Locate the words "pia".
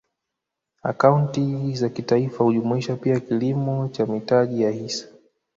2.95-3.19